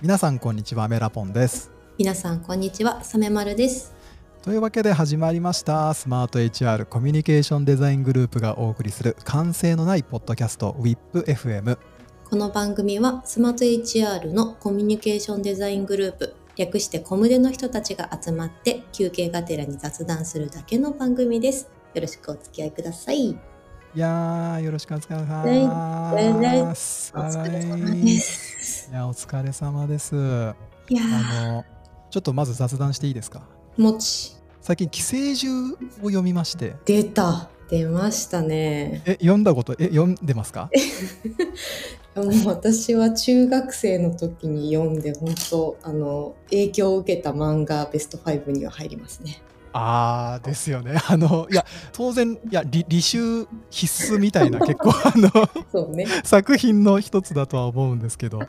[0.00, 1.72] 皆さんこんにちはメラポンです。
[1.98, 3.92] 皆さんこんにちはサメマルです。
[4.42, 11.78] というわけで始まりましたスマート HR コミュニケーションデザイングループがお送りする完成のないポッドキャスト WIPFM
[12.30, 21.68] この番組はスマート HR のコミュニケーションデザイングループ略してコムデの人たちが集まって休憩がてらに雑談するだけの番組です。
[21.94, 23.36] よろしくお付き合いください
[23.98, 27.12] いやーよろしくお疲れ様です。
[27.16, 28.90] お疲れ様です。
[28.92, 30.14] いやお疲れ様です。
[30.88, 31.64] いやあの
[32.08, 33.42] ちょっとまず雑談していいですか？
[33.76, 34.36] もち。
[34.60, 35.78] 最近寄生獣を
[36.10, 36.76] 読みまして。
[36.84, 37.48] 出た。
[37.68, 39.02] 出ましたね。
[39.04, 40.70] え読んだことえ読んでますか？
[42.14, 49.42] も う私は中学生の時に読んで本当あの影響を受けた漫画ベスト5には入りますね。
[49.78, 50.96] ああですよね。
[51.08, 58.40] あのいや当然いや履修必須みたいな結構 あのね、作品の一つだとは思うんですけど、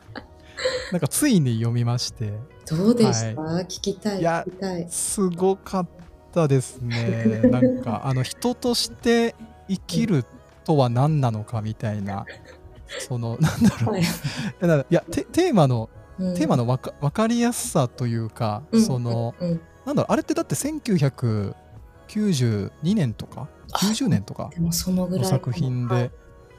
[0.90, 2.32] なんかついに読みまして。
[2.66, 4.20] どうでした、はい、聞きたい。
[4.20, 4.44] いや
[4.88, 5.88] すごかっ
[6.32, 7.40] たですね。
[7.44, 9.34] なんかあの人として
[9.68, 10.24] 生きる
[10.64, 12.26] とは何なのかみたいな、
[13.08, 13.94] そのなんだろう。
[13.94, 19.34] はい、いやテーマの、うん、テーマのわか分かりやすさというか、うん、その。
[19.40, 19.60] うんうん
[19.90, 24.72] なんだろうあれってだって1992年とか90年とかの
[25.24, 26.10] 作品で、はい、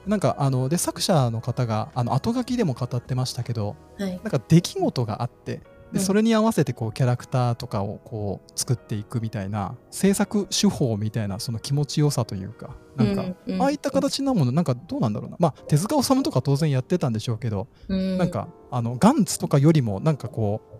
[0.05, 5.61] なんかあので作者の方があの後書きでも語ってましたけど、はい、なんか出来事があって
[5.93, 13.23] でそれに合わせてこうキャラクターとかをこう作っていくみたいな制作手法みたいなその気持ちよさというかなんか、
[13.59, 15.37] ああいった形なものなんかどうなんだろうな。
[15.39, 20.70] まあ手塚治虫とか当然やってたんでしょうけど、なんかあのガンツとかよりもなんかこう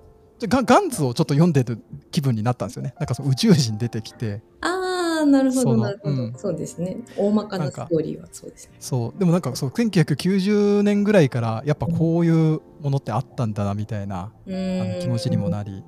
[0.48, 2.94] ガガンズをちょっと読んでる気分になったんですよね。
[3.00, 4.42] なんかその宇宙人出てきて。
[4.62, 6.98] ああ、なるほど、なるほど、うん、そうですね。
[7.18, 8.74] 大まかなストーリーはそうですね。
[8.80, 9.20] そう。
[9.20, 15.84] でもなんかそう、1990年ぐらいから、やっぱこういうものってあったんだな、みたいな、うん、あの気持ちにもなり。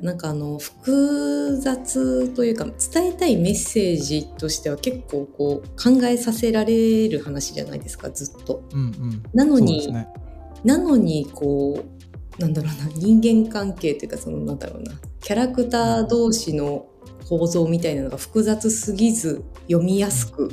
[0.00, 8.62] なんかあの複雑というか伝えたいメッセージとしては結構こう考えさせられる話じゃないですかずっと。
[8.72, 10.06] うんうん、なのに、ね、
[10.64, 12.07] なのにこう
[12.38, 16.86] なんだろうな人間関係というかそのなんだろうなキャラクター同士の
[17.28, 20.50] 構造みたいなのが複雑すぎず読みやすく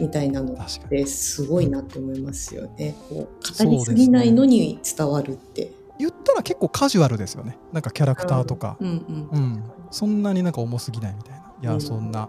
[0.00, 2.94] みたいなのってすごいなって思いますよね。
[3.08, 5.70] こう語りすぎないのに伝わるって。
[5.98, 7.56] 言ったら結構カジュアルですよね。
[7.72, 8.88] なんかキャラクターとか、うん
[9.32, 9.38] うん。
[9.38, 11.52] うん、そんなになんか重すぎないみたいな。
[11.62, 12.28] いや、うん、そんな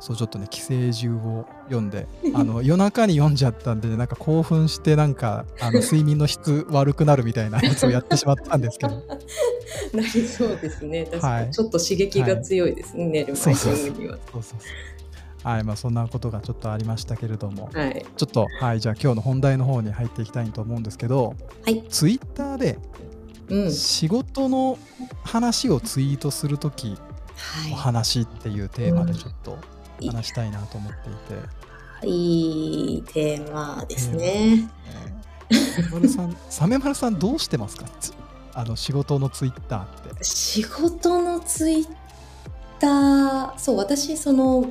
[0.00, 9.02] そうちょっとね寄生獣を読んで あの夜中に読んじゃったんで、ね、なんか興奮してなんかあの 睡眠の質悪くなるみたいなやつをやってしまったんですけど。
[9.92, 11.04] なりそうですね。
[11.06, 14.18] 確かに、ちょっと刺激が強いですね、はい、寝る前には。
[14.32, 14.58] そうそう
[15.42, 22.78] はいまあ、そんなことがちょっとありましたけれども、はい、ちょっと、はい、じゃあ今日の本題の方に入っていきたいと思うんですけど、はい、ツイッターで
[23.70, 24.78] 仕事の
[25.24, 26.98] 話をツイートするとき、
[27.72, 29.58] お話っていうテーマでちょっと
[30.06, 31.58] 話したいなと思っていて。
[32.06, 34.68] いいテーマですね。
[35.92, 37.86] 丸さん、 サメマルさんどうしてますか？
[38.54, 40.24] あの仕事のツイッターって。
[40.24, 41.88] 仕事のツイッ
[42.78, 44.66] ター、そう、私、その、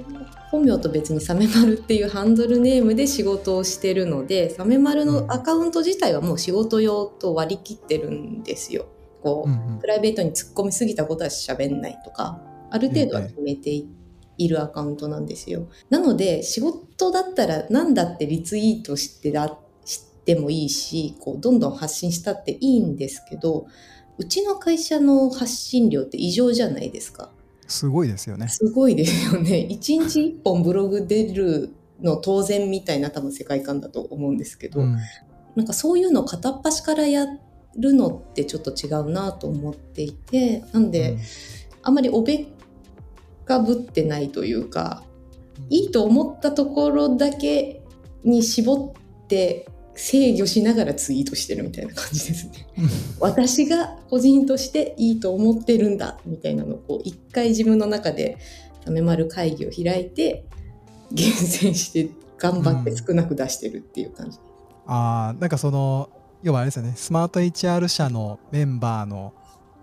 [0.51, 8.85] 本名と別にサメマルっていうハンドルネームで仕事をしてるので、サメマルのアカウント自体はもう仕事用と割り切ってるんですよ。
[9.21, 13.96] こう、うんうん、プライベートに突っ込みすぎたことは喋んないとか、ある程度は決めていて。
[14.37, 15.67] いるアカウントなんですよ。
[15.89, 23.67] なので仕事だったら何だってリツイートしてだしてもいいしこうどんどん発信したっていいんですけど
[24.17, 27.31] うちの会社の発信量って異常じゃないですか。
[27.67, 28.47] すごいですよね。
[28.47, 29.59] すごいですよね。
[29.69, 34.97] 一日一本ブログ出るの当然みたいな多分世界観だと思うんですけど、うん、
[35.55, 37.27] なんかそういうの片っ端からや
[37.75, 41.19] るのってちょっと違うなと思っていてなんで、うん、
[41.83, 42.45] あんまりおべっ
[43.47, 45.03] かぶってないというか
[45.69, 47.81] いいと思ったところだけ
[48.23, 48.93] に絞
[49.23, 52.67] って制御しながらツイートしてるみたいな感じですね。
[53.19, 58.37] 私が個人としていいと思ってるんだみたいなのをこう一回自分の中で
[58.85, 60.45] ため丸会議を開いて
[61.11, 64.43] 厳選して頑張って少なく出してるっていう感じ、うん、
[64.85, 66.09] あなんかその
[66.43, 66.93] 要はあれですよね。
[66.95, 69.33] スマート HR 社のメンバーの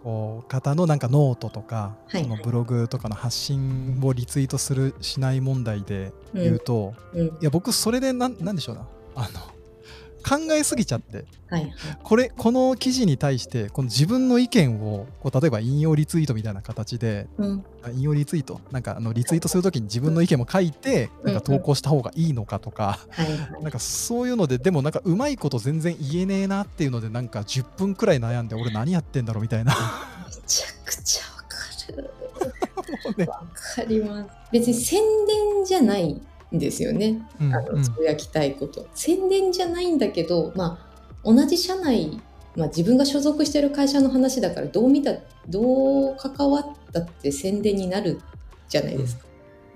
[0.04, 7.20] こう方のなんかノートとか、はい、そのブログとかの発信をリツイートするしない問題で言うと、うん。
[7.20, 8.86] うん、いや僕それでなんなんでしょうな。
[9.16, 9.40] あの
[10.24, 11.72] 考えすぎちゃって、はい、
[12.02, 22.98] これこの記事に対してこの自分の意見をこう例えば引用リツイートみたいな形で、うん、引用リツイートなんかあのリツイートするときに自分の意見も書いて、なんか投稿した方がいいのかとか、
[23.60, 29.74] なんかそういうのででもなんかうまいこと全然言えねえなっていうのでなんか10分くらい悩んで俺何やってんだろうみたいな。
[30.26, 31.56] めちゃくちゃわか
[31.92, 32.10] る。
[33.28, 33.42] わ、
[33.76, 34.30] かります。
[34.52, 36.26] 別に宣伝じゃないん
[36.58, 42.20] ですよね、うん、あのつぶやきたいこと、宣伝じゃないんだけど、まあ、同じ社内、
[42.56, 45.14] まあ、自分が所属してる会社の話だからどう見た
[45.48, 48.20] どう関わったって宣伝になる
[48.68, 49.24] じゃないですか。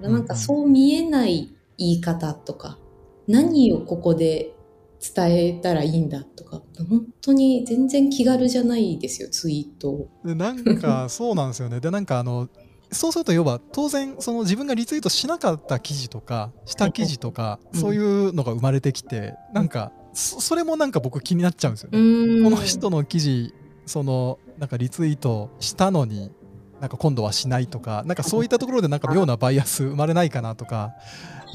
[0.01, 2.79] うん、なんかそう見えない言い方とか
[3.27, 4.53] 何をここで
[5.01, 11.79] 伝えたらいいんだとか本当に全然気軽じゃないですよツイートでなんかそうなんですよね。
[11.81, 12.49] でなんかあの
[12.91, 22.43] そうすると要は当然その自分がリツイートしなかった記事とかした記事とか、そういうのが生まれてきてなんかそれもなんか僕気になっちゃうんですよね。
[22.45, 23.55] この人の記事
[23.87, 26.31] そのなんかリツイートしたのに
[26.81, 30.93] なんか今度はしないとかなんかそういったところでなんか妙なバイアス生まれないかなとか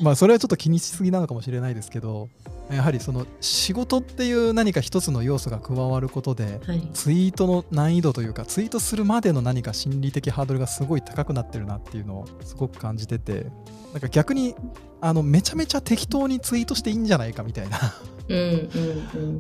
[0.02, 2.30] まあそれはちょっと気にしすぎなのかもしれないですけど
[2.72, 13.48] やはりその仕事っていう何か一つの要素が加わることで、はい、ツイートの難易度というかツイートするまでの何か心理的ハードルがすごい高くなってるなっていうのをすごく感じてて
[13.92, 14.56] なんか逆に
[15.02, 17.78] あのめちゃめちゃ適当にツイートしていいんじゃないかみたいな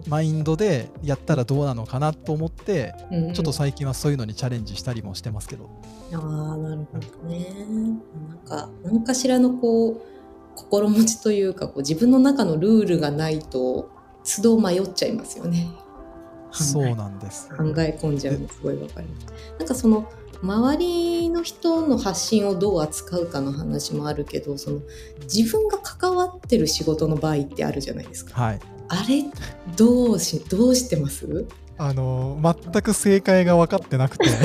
[0.08, 5.70] マインドでやったらどうなのかなと思って、うんうん、ちょっと最近はそういうのにチャレンジしたりもしてますけど。
[6.14, 7.48] ああなるほどね。
[8.28, 10.02] なんか何かしらのこう
[10.56, 13.90] 心持ちというかこう自分の中のルールがないと
[14.24, 15.68] 都度迷っちゃいますよね。
[16.52, 17.50] そうなんです。
[17.50, 19.26] 考え込んじゃうのすごいわかります。
[19.58, 20.08] なんかその
[20.42, 24.80] 周りの人の発信をどう扱うかの話もあるけどその
[25.22, 28.42] 自分が関わってる仕事の場合ってあるじゃないですか。
[28.42, 28.60] はい、
[28.90, 29.24] あれ
[29.76, 31.46] どうしどうしてます？
[31.78, 34.26] あの全く正解が分かってなくて。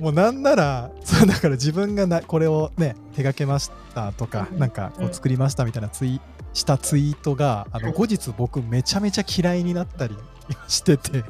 [0.00, 6.20] もうなんならそうだから自分がなこれをね手がけましたとか、なんかこう作りましたみたいなツイ
[6.52, 10.14] したツイートがあの後日僕めちゃめちゃ嫌いになったり
[10.68, 11.24] してて。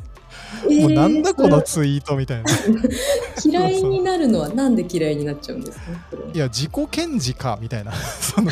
[0.81, 2.51] もうなんだこのツイートみたいな。
[3.45, 5.85] 嫌いになるのはなんで嫌いになっちゃうんですか？
[6.33, 7.93] いや自己顕示かみたいな。
[8.21, 8.51] その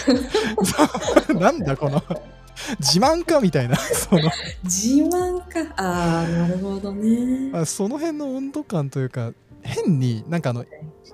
[1.40, 2.02] なんだこの
[2.78, 3.76] 自慢かみたいな。
[3.80, 4.30] その
[4.64, 5.72] 自慢か。
[5.76, 7.64] ああなるほどね。
[7.64, 9.32] その辺の温度感というか
[9.62, 10.64] 変になんかあの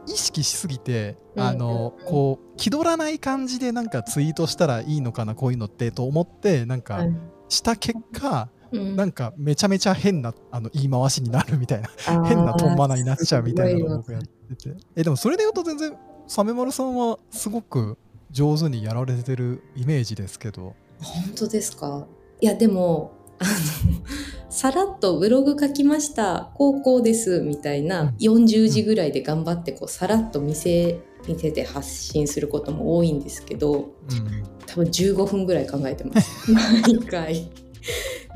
[0.07, 7.05] 意識しすぎて、あのこう気取らない感じでなんかツイートしたらいいのかなこういうのってと思ってなんか
[7.51, 11.89] した結果、なんかめちゃめちゃ変なあの言い回しになるみたいな
[12.27, 14.77] 変なトンマナになっちゃうみたいなのを僕やってて。
[14.97, 17.97] えでもそれで言うと全然サメマルさんはすごく
[18.31, 20.75] 上手にやられてるイメージですけど。
[21.01, 22.07] 本当ですか？
[22.41, 23.51] いやでもあの
[24.51, 33.91] さらっとブログ書きました高校ですみたいな40字ぐらいで頑張ってこうさらっと見せ見せて発信することも多いんですけど、
[34.67, 36.51] 多分15分ぐらい考えてます。
[36.53, 37.51] 毎回。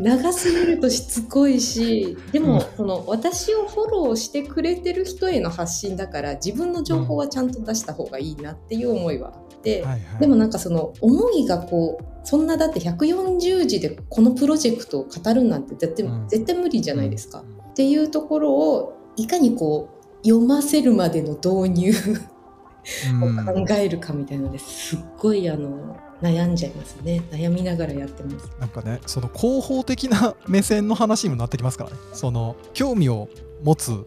[0.02, 19.88] 長すぎるとしつこいしでも、その私をフォローしてくれてる人への発信だから自分の情報はちゃんと出した方がいいなっていう思いはあって、はいはい、でもなんかその思いがこうそんなだって140字でこのプロジェクトを語るなんて絶対,、絶対無理じゃないですか、っていうところをいかにこ
[20.22, 21.92] う読ませるまでの導入
[23.22, 27.22] を考えるかみたいなのですっごいあの悩んじゃいますね。
[27.30, 28.50] 悩みながらやってます。
[28.60, 31.96] なんかねその広報的な 目線の話にもなってきますからね。
[32.12, 33.28] その興味を
[33.62, 34.06] 持つ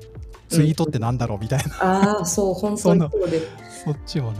[0.49, 1.39] ツイートってなんだろう？
[1.39, 3.41] みたいな、うん、ああそう本当にそうで
[3.85, 4.39] そっちをね。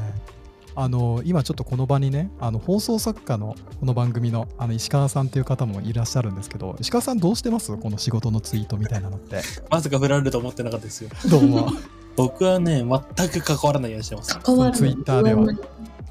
[0.78, 7.76] あの今ちょっとこの場にねあの放送作家のこの番組のあの石川さんという方もいらっしゃるんですけど石川さんどうしてます？
[7.78, 9.42] この仕事のツイートみたいなのって。
[9.72, 11.10] まさか振られると思ってなかったですよ。
[11.30, 11.70] どうも
[12.18, 12.84] 僕はね
[13.18, 14.38] 全く関わらないようにしてます。
[14.38, 15.46] 関わるツイッターでは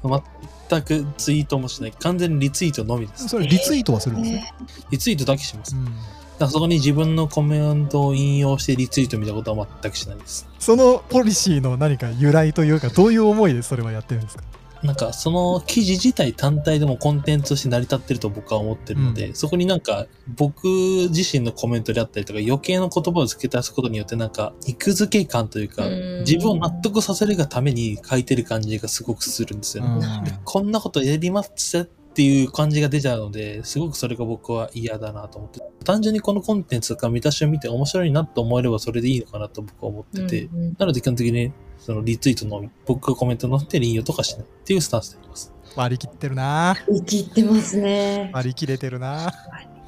[0.03, 1.91] 全くツイートもしない。
[1.91, 3.27] 完全にリツイートのみです。
[3.27, 4.53] それリツイートはするんですね。
[4.91, 5.75] リツイートだけします。
[5.75, 5.97] うん、だか
[6.39, 10.47] らそこに自分のコメントを引用してリツイート見たことは全くしないです。
[10.59, 14.43] そのポリシーの何か由来というか、どういう思いでそれはやってるんですか？
[14.85, 20.65] なんかその記事自体単体でもコンテンツとして成り立ってると僕は思ってるので、うん、そこになんか僕
[21.09, 25.83] 自身のコメントであったりとか余計な言葉を付け足すことによってなんか肉付け感というか、
[26.19, 29.83] 自分を納得させるがために書いてる感じがすごくするんですよ。
[29.85, 30.39] ね。
[30.43, 35.61] こんなことやりますっていう感じが出ちゃうので、すごくそれが僕は嫌だなと思って。
[35.83, 45.53] 単純にこのコンテンツとか見出しを見て面白いなと思えればそれでいいのかなと僕は思ってて、うんうん、なので基本的にそのリツイートのみ、僕がコメント載って引用とかしないっていうスタンスであります。
[45.75, 46.75] 割り切ってるな。
[46.87, 48.31] 割り切ってますね。
[48.33, 49.31] 割り切れてるな。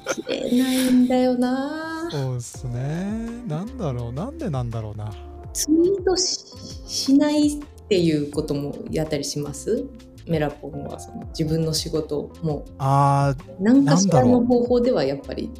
[0.06, 2.08] 切れないんだよな。
[2.10, 3.42] そうっすね。
[3.46, 4.12] なんだろう。
[4.12, 5.12] なんでなんだろうな。
[5.52, 6.44] ツイートし
[6.86, 9.84] しないっていうこともやったりします？
[10.26, 11.00] メラポンは。
[11.00, 12.64] その自分の仕事も。
[12.78, 15.50] あ何かしらの方法ではやっぱり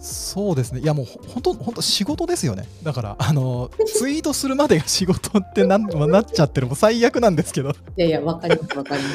[0.00, 0.80] そうですね。
[0.80, 2.66] いやもうほ本当本当仕事ですよね。
[2.82, 6.66] だからあの ツイートするまでが仕事ってなんなっちゃってる。
[6.66, 7.70] もう最悪なんですけど。
[7.70, 9.14] いいやいやわかりますわかります。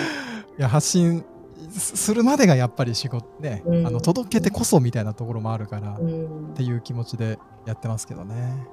[0.57, 1.23] や発信
[1.71, 3.87] すするまでがやっぱり仕事ね、うん。
[3.87, 6.53] あの届けてこそみたいなところもあるから、っうん。
[6.53, 8.67] ていう気持ちでやってますけどね。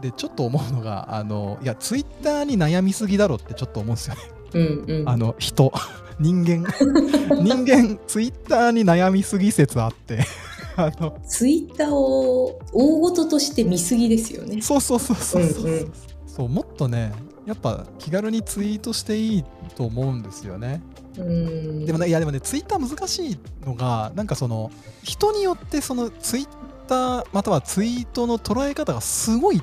[0.00, 4.20] でちょっと思うのがあのいやツイッターに悩みすぎだろってちょっと思うんですよね
[4.54, 5.08] うんうん。
[5.08, 5.72] あの人。
[6.18, 6.66] 人間。
[7.42, 10.20] 人間ツイッターに悩みすぎ説あって。
[10.76, 11.18] あの。
[11.26, 14.60] ツイッターを大事として見すぎですよね。
[14.60, 15.92] そうそうそうそうそう,、うんうん。
[16.26, 17.12] そうもっとね
[17.46, 20.82] やっぱ気軽にツイートしていいと思うんですよね。
[21.16, 21.86] うん。
[21.86, 24.70] でもねいやでもねツイッター難しいのがなんかその
[25.02, 26.48] 人によってそのツイッ
[26.88, 29.62] ターまたはツイートの捉え方がすごい違っ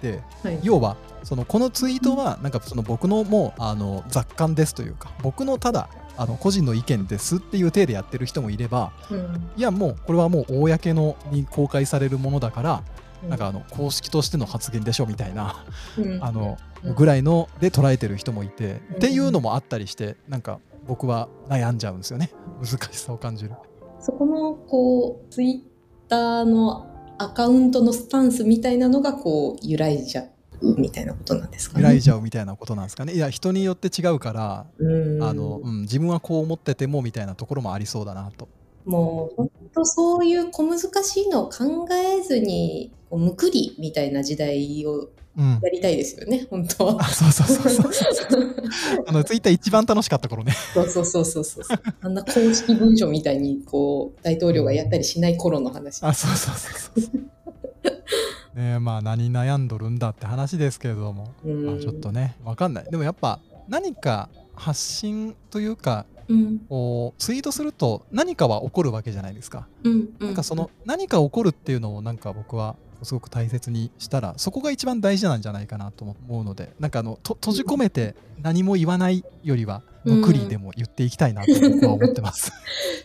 [0.00, 0.60] てはい。
[0.62, 9.50] 要はそのこのツイートはなんかその僕のもうあの雑感ですというか僕のただあの個人の意見ですっていう体でやってる人もいればうん。
[9.56, 12.82] いやもうこれはもう公のに公開されるものだから
[13.22, 13.28] うん。
[13.28, 15.64] なんかあの公式としての発言でしょみたいな
[15.98, 16.18] うん。
[16.24, 16.94] あのうん。
[16.94, 18.96] ぐらいので捉えてる人もいてうん。
[18.96, 22.30] っていうのもあったりしてなんか僕は悩んじゃうんですよね。
[22.58, 23.52] 難しさを感じる。
[24.00, 25.69] そこのこうツイッ
[26.10, 26.86] ターの
[27.18, 30.24] アカウントのスタンスみたいなのがこう揺らいじゃ
[30.60, 31.82] うみたいなことなんですかね。
[31.82, 33.14] 揺らいじゃうみたいなことなんですかね。
[33.14, 35.22] いや人によって違うからうん。
[35.22, 38.48] あの、うん、自分はこう思っててもみたいなところもありそうだなと。
[38.84, 45.08] もう本当そういう小難しいのを考えずにこうむくりみたいな時代をうん
[45.62, 46.96] やりたいですよね本当は。
[47.00, 47.04] あ。
[47.08, 48.56] そうそうそうそう。
[49.06, 50.52] あのツイッター一番楽しかった頃ね。
[50.74, 51.64] そうそうそうそうそう。
[52.02, 56.02] あんな公式文書みたいにこう大統領がやったりしない頃の話。
[56.02, 57.18] あそうそうそうそう。
[58.56, 61.66] ねえまあ何悩んどるんだって話ですけれども、うん。
[61.66, 62.84] まあ、ちょっとねわかんない。
[62.90, 66.58] でもやっぱ何か発信というかうん。
[67.18, 82.52] ツイートすると何かは起こるわけじゃないですか、うんうなんかその何か起こるっていうのをなんか僕はすごく大切にしたらそこが一番大事なんじゃないかなと思うのでなんかあのと閉じ込めて何も言わないよりはむくりでも言っていきたいなと僕は思ってます。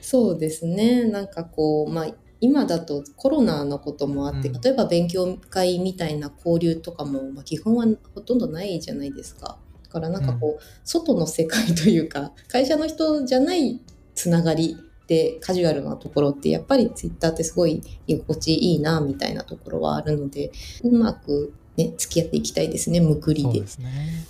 [0.01, 2.07] そうですねなんかこうまあ
[2.41, 9.57] 今だとコロナのこともあって、うん例えば勉強会みたいな交流とかも、まあ、基本はほとんどないじゃないですか。
[9.83, 13.81] だからなんかこう、外の世界というか会社の人じゃない
[14.13, 20.51] つながりでカジュアルなところってやっぱりツイッターってすごい居心地いいなみたいなところはあるので
[20.83, 23.67] うまくね付き合っていきたいですねむくりでで。
[23.67, 24.25] すね。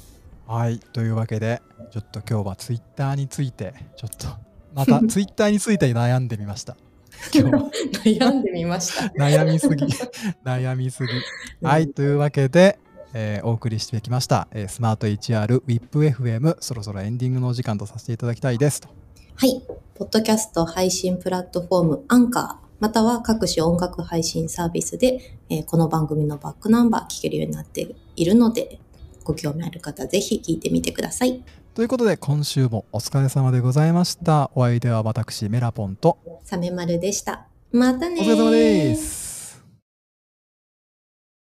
[0.48, 4.28] はいというわけでちょっと今日はツイッターについてちょっと
[4.74, 6.78] また ツイッターについて悩んでみました。
[7.34, 7.72] 今日は
[8.04, 9.06] 悩んでみました。
[9.18, 9.86] 悩みすぎ
[10.44, 11.10] 悩みすぎ。
[11.66, 12.78] はいというわけで、
[13.14, 19.05] えーお送りしてきました、えースマート HR WIPFM そろそろエンディングのお時間とさせていただきたいですと。
[19.38, 19.62] はい。
[19.96, 28.80] ポッドキャスト配信プラットフォームアンカー、または各種音楽配信サービスで、えーこの番組のバックナンバー聞けるようになっているので、
[29.26, 31.44] ご興味ある方ぜひ聞いてみてください。
[31.74, 34.52] ということで今週もお疲れ様でございました。
[34.56, 37.46] お相手は私メラポンとサメマルでした。
[37.74, 39.35] またねーお疲れ様です。